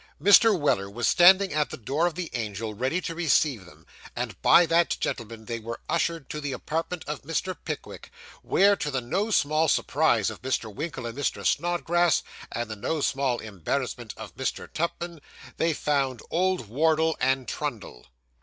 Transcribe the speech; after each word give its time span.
Mr. 0.19 0.59
Weller 0.59 0.89
was 0.89 1.07
standing 1.07 1.53
at 1.53 1.69
the 1.69 1.77
door 1.77 2.07
of 2.07 2.15
the 2.15 2.31
Angel, 2.33 2.73
ready 2.73 2.99
to 3.01 3.13
receive 3.13 3.65
them, 3.67 3.85
and 4.15 4.41
by 4.41 4.65
that 4.65 4.97
gentleman 4.99 5.45
they 5.45 5.59
were 5.59 5.79
ushered 5.87 6.27
to 6.27 6.41
the 6.41 6.53
apartment 6.53 7.03
of 7.05 7.21
Mr. 7.21 7.55
Pickwick, 7.65 8.09
where, 8.41 8.75
to 8.75 8.89
the 8.89 8.99
no 8.99 9.29
small 9.29 9.67
surprise 9.67 10.31
of 10.31 10.41
Mr. 10.41 10.73
Winkle 10.73 11.05
and 11.05 11.15
Mr. 11.15 11.45
Snodgrass, 11.45 12.23
and 12.51 12.67
the 12.67 12.75
no 12.75 12.99
small 12.99 13.37
embarrassment 13.37 14.11
of 14.17 14.35
Mr. 14.35 14.67
Tupman, 14.73 15.21
they 15.57 15.71
found 15.71 16.23
old 16.31 16.67
Wardle 16.67 17.15
and 17.21 17.47
Trundle. 17.47 18.07